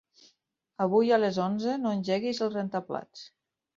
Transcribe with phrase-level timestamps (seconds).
[0.85, 3.29] Avui a les onze no engeguis el rentaplats.